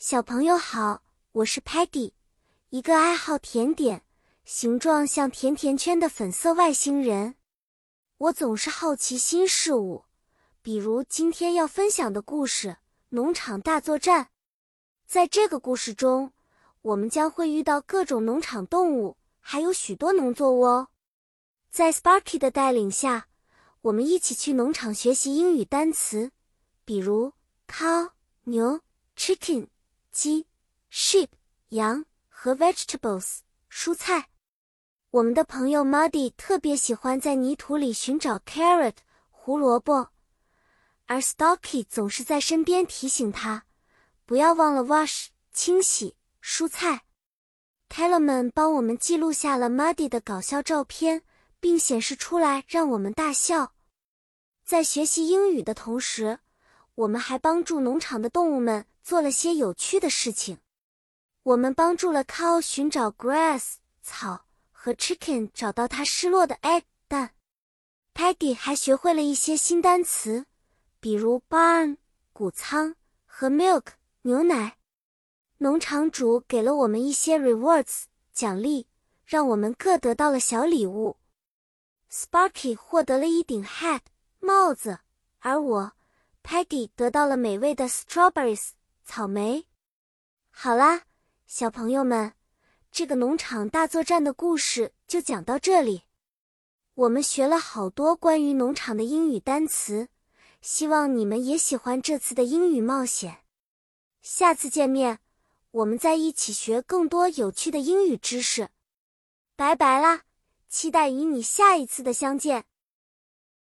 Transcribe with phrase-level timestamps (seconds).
[0.00, 1.02] 小朋友好，
[1.32, 2.12] 我是 Patty，
[2.70, 4.04] 一个爱好甜点、
[4.44, 7.34] 形状像甜甜圈的粉色外星人。
[8.18, 10.04] 我总是好奇新事物，
[10.62, 12.68] 比如今天要分享的故事
[13.08, 14.26] 《农场大作战》。
[15.04, 16.32] 在这个故事中，
[16.82, 20.90] 我们将会遇到各种农场动物，还有许多农作物哦。
[21.72, 23.26] 在 Sparky 的带领下，
[23.80, 26.30] 我们一起去农场学习英语单词，
[26.84, 27.32] 比如
[27.66, 28.10] cow
[28.44, 28.80] 牛、
[29.16, 29.66] chicken。
[30.10, 30.46] 鸡、
[30.90, 31.28] sheep、
[31.70, 33.38] 羊和 vegetables
[33.70, 34.28] 蔬菜。
[35.10, 38.96] 我们的朋友 Muddy 特别喜欢在泥土里寻找 carrot
[39.30, 40.10] 胡萝卜，
[41.06, 43.64] 而 Stocky 总是在身边提醒他
[44.26, 47.04] 不要忘了 wash 清洗蔬菜。
[47.88, 51.22] Tellerman 帮我们记录下了 Muddy 的搞笑照片，
[51.58, 53.72] 并显示出来让我们大笑。
[54.62, 56.40] 在学习英语的同时，
[56.94, 58.84] 我们还帮助农场的动物们。
[59.08, 60.58] 做了些有趣的事情，
[61.42, 67.34] 我们帮助了 cow 寻找 grass 草和 chicken 找到它失落的 egg 蛋。
[68.12, 70.44] Peggy 还学会了一些新单词，
[71.00, 71.96] 比如 barn
[72.34, 74.76] 谷仓和 milk 牛奶。
[75.56, 78.02] 农场主给了我们一些 rewards
[78.34, 78.88] 奖励，
[79.24, 81.16] 让我们各得到了小礼物。
[82.12, 84.02] Sparky 获得了一顶 hat
[84.40, 84.98] 帽子，
[85.38, 85.92] 而我
[86.44, 88.72] Peggy 得到了美味的 strawberries。
[89.08, 89.64] 草莓，
[90.50, 91.04] 好啦，
[91.46, 92.34] 小朋友们，
[92.92, 96.02] 这个农场大作战的故事就讲到这里。
[96.92, 100.08] 我们学了好多关于农场的英语单词，
[100.60, 103.38] 希望你们也喜欢这次的英语冒险。
[104.20, 105.20] 下次见面，
[105.70, 108.68] 我们再一起学更多有趣的英语知识。
[109.56, 110.24] 拜拜啦，
[110.68, 112.66] 期待与你下一次的相见。